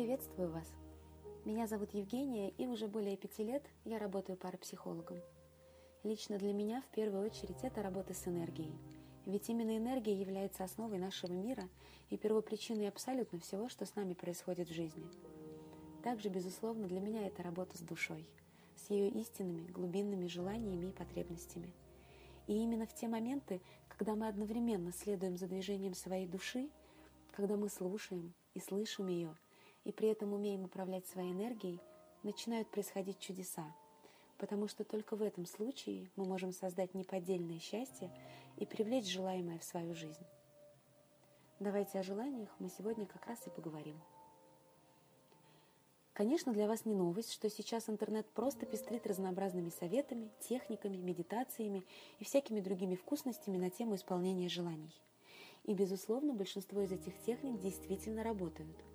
[0.00, 0.66] Приветствую вас!
[1.44, 5.20] Меня зовут Евгения, и уже более пяти лет я работаю парапсихологом.
[6.04, 8.72] Лично для меня в первую очередь это работа с энергией.
[9.26, 11.68] Ведь именно энергия является основой нашего мира
[12.08, 15.04] и первопричиной абсолютно всего, что с нами происходит в жизни.
[16.02, 18.26] Также, безусловно, для меня это работа с душой,
[18.76, 21.74] с ее истинными, глубинными желаниями и потребностями.
[22.46, 23.60] И именно в те моменты,
[23.90, 26.70] когда мы одновременно следуем за движением своей души,
[27.32, 29.36] когда мы слушаем и слышим ее–
[29.90, 31.80] и при этом умеем управлять своей энергией,
[32.22, 33.74] начинают происходить чудеса,
[34.38, 38.08] потому что только в этом случае мы можем создать неподдельное счастье
[38.56, 40.24] и привлечь желаемое в свою жизнь.
[41.58, 44.00] Давайте о желаниях мы сегодня как раз и поговорим.
[46.12, 51.84] Конечно, для вас не новость, что сейчас интернет просто пестрит разнообразными советами, техниками, медитациями
[52.20, 54.94] и всякими другими вкусностями на тему исполнения желаний.
[55.64, 58.76] И, безусловно, большинство из этих техник действительно работают–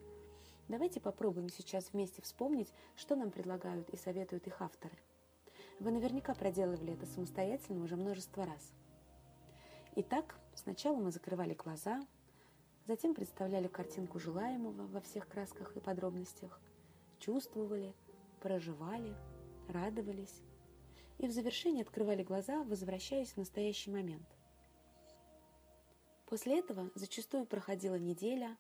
[0.67, 4.97] Давайте попробуем сейчас вместе вспомнить, что нам предлагают и советуют их авторы.
[5.79, 8.73] Вы наверняка проделывали это самостоятельно уже множество раз.
[9.95, 12.05] Итак, сначала мы закрывали глаза,
[12.87, 16.59] затем представляли картинку желаемого во всех красках и подробностях,
[17.19, 17.93] чувствовали,
[18.41, 19.15] проживали,
[19.69, 20.41] радовались
[21.17, 24.27] и в завершении открывали глаза, возвращаясь в настоящий момент.
[26.25, 28.57] После этого зачастую проходила неделя,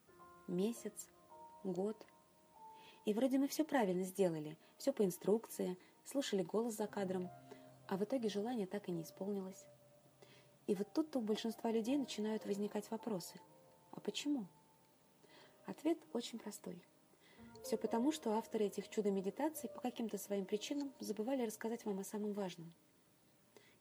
[0.47, 1.09] месяц,
[1.71, 1.97] год.
[3.05, 7.29] И вроде мы все правильно сделали, все по инструкции, слушали голос за кадром,
[7.87, 9.65] а в итоге желание так и не исполнилось.
[10.67, 13.39] И вот тут-то у большинства людей начинают возникать вопросы.
[13.91, 14.47] А почему?
[15.65, 16.81] Ответ очень простой.
[17.63, 22.33] Все потому, что авторы этих чудо-медитаций по каким-то своим причинам забывали рассказать вам о самом
[22.33, 22.71] важном.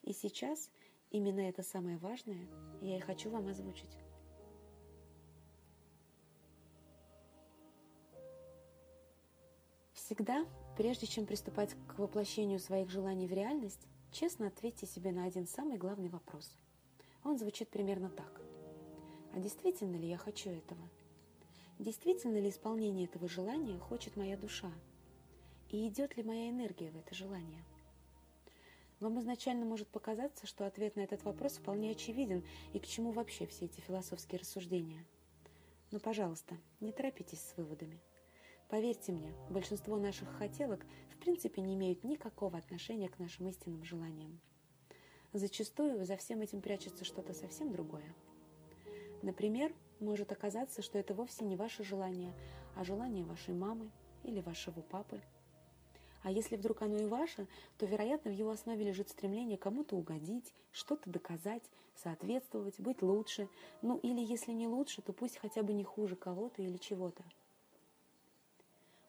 [0.02, 0.70] И сейчас
[1.10, 2.46] именно это самое важное
[2.80, 4.03] я и хочу вам озвучить.
[10.04, 10.44] Всегда,
[10.76, 15.78] прежде чем приступать к воплощению своих желаний в реальность, честно ответьте себе на один самый
[15.78, 16.58] главный вопрос.
[17.24, 18.42] Он звучит примерно так.
[19.32, 20.90] А действительно ли я хочу этого?
[21.78, 24.70] Действительно ли исполнение этого желания хочет моя душа?
[25.70, 27.64] И идет ли моя энергия в это желание?
[29.00, 33.46] Вам изначально может показаться, что ответ на этот вопрос вполне очевиден, и к чему вообще
[33.46, 35.02] все эти философские рассуждения.
[35.92, 37.98] Но, пожалуйста, не торопитесь с выводами.
[38.68, 44.40] Поверьте мне, большинство наших хотелок в принципе не имеют никакого отношения к нашим истинным желаниям.
[45.32, 48.14] Зачастую за всем этим прячется что-то совсем другое.
[49.22, 52.32] Например, может оказаться, что это вовсе не ваше желание,
[52.76, 53.90] а желание вашей мамы
[54.22, 55.20] или вашего папы.
[56.22, 60.54] А если вдруг оно и ваше, то, вероятно, в его основе лежит стремление кому-то угодить,
[60.72, 61.62] что-то доказать,
[61.96, 63.48] соответствовать, быть лучше,
[63.82, 67.22] ну или если не лучше, то пусть хотя бы не хуже кого-то или чего-то.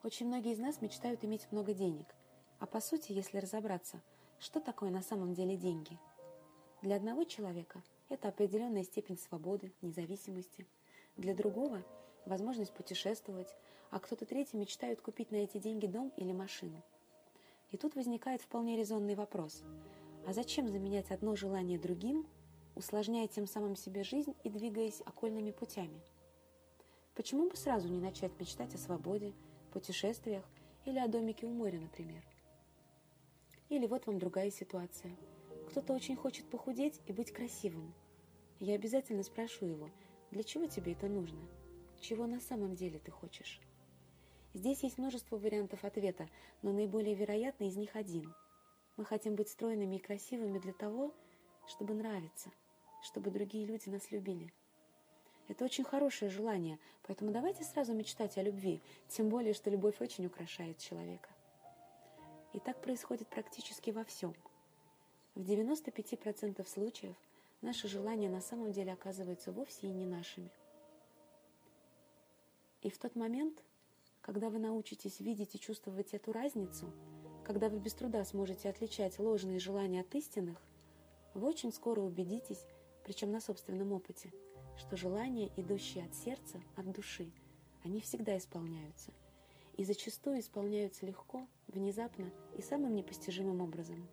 [0.06, 2.06] Очень многие из нас мечтают иметь много денег.
[2.60, 4.00] А по сути, если разобраться,
[4.38, 5.98] что такое на самом деле деньги?
[6.80, 10.64] Для одного человека это определенная степень свободы, независимости.
[11.16, 11.82] Для другого–
[12.24, 13.52] возможность путешествовать,
[13.90, 16.80] а кто-то третий мечтает купить на эти деньги дом или машину.
[17.72, 19.64] И тут возникает вполне резонный вопрос.
[20.24, 22.28] А зачем заменять одно желание другим,
[22.76, 26.00] усложняя тем самым себе жизнь и двигаясь окольными путями?
[27.16, 29.34] Почему бы сразу не начать мечтать о свободе,
[29.76, 30.42] путешествиях
[30.86, 32.24] или о домике у моря, например.
[33.68, 35.14] Или вот вам другая ситуация.
[35.68, 37.92] Кто-то очень хочет похудеть и быть красивым.
[38.58, 39.90] Я обязательно спрошу его,
[40.30, 41.46] для чего тебе это нужно?
[42.00, 43.60] Чего на самом деле ты хочешь?
[44.54, 46.26] Здесь есть множество вариантов ответа,
[46.62, 48.32] но наиболее вероятный из них один.
[48.96, 51.12] Мы хотим быть стройными и красивыми для того,
[51.66, 52.50] чтобы нравиться,
[53.02, 54.54] чтобы другие люди нас любили.
[55.48, 60.26] Это очень хорошее желание, поэтому давайте сразу мечтать о любви, тем более, что любовь очень
[60.26, 61.28] украшает человека.
[62.52, 64.34] И так происходит практически во всем.
[65.34, 67.14] В 95% случаев
[67.62, 70.50] наши желания на самом деле оказываются вовсе и не нашими.
[72.82, 73.62] И в тот момент,
[74.22, 76.92] когда вы научитесь видеть и чувствовать эту разницу,
[77.44, 80.60] когда вы без труда сможете отличать ложные желания от истинных,
[81.34, 82.64] вы очень скоро убедитесь,
[83.04, 84.32] причем на собственном опыте–
[84.78, 87.30] что желания, идущие от сердца, от души,
[87.84, 89.12] они всегда исполняются.
[89.76, 94.08] И зачастую исполняются легко, внезапно и самым непостижимым образом.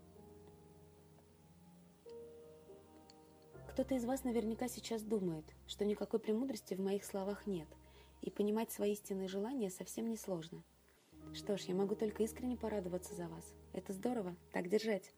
[3.73, 7.67] Кто-то из вас наверняка сейчас думает, что никакой премудрости в моих словах нет,
[8.21, 10.63] и понимать свои истинные желания совсем не сложно.
[11.33, 13.55] Что ж, я могу только искренне порадоваться за вас.
[13.73, 15.11] Это здорово, так держать.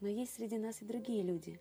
[0.00, 1.60] Но есть среди нас и другие люди.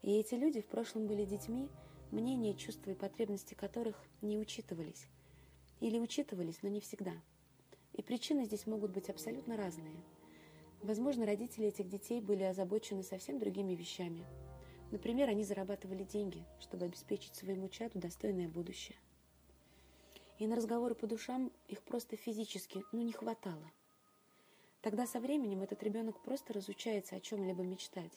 [0.00, 1.68] И эти люди в прошлом были детьми,
[2.12, 5.06] мнения, чувства и потребности которых не учитывались.
[5.80, 7.12] Или учитывались, но не всегда.
[7.94, 10.02] И причины здесь могут быть абсолютно разные.
[10.82, 14.24] Возможно, родители этих детей были озабочены совсем другими вещами.
[14.90, 18.96] Например, они зарабатывали деньги, чтобы обеспечить своему чаду достойное будущее.
[20.38, 23.70] И на разговоры по душам их просто физически, ну, не хватало.
[24.80, 28.12] Тогда со временем этот ребенок просто разучается о чем-либо мечтать.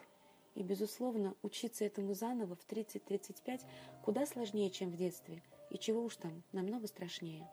[0.56, 3.62] И, безусловно, учиться этому заново в 30-35
[4.04, 5.42] куда сложнее, чем в детстве.
[5.70, 7.50] И чего уж там, намного страшнее.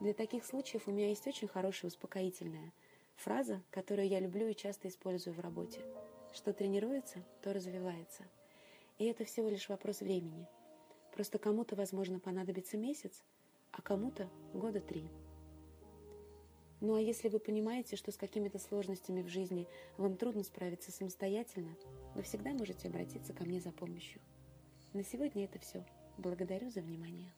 [0.00, 2.72] Для таких случаев у меня есть очень хорошая успокоительная
[3.16, 5.80] фраза, которую я люблю и часто использую в работе.
[6.34, 8.24] Что тренируется, то развивается.
[8.98, 10.46] И это всего лишь вопрос времени.
[11.14, 13.22] Просто кому-то, возможно, понадобится месяц,
[13.72, 15.08] а кому-то года три.
[16.80, 21.74] Ну а если вы понимаете, что с какими-то сложностями в жизни вам трудно справиться самостоятельно,
[22.14, 24.20] вы всегда можете обратиться ко мне за помощью.
[24.92, 25.84] На сегодня это все.
[26.18, 27.32] Благодарю за внимание.